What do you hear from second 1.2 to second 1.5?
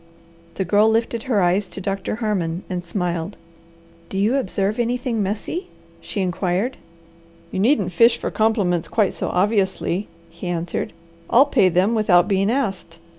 her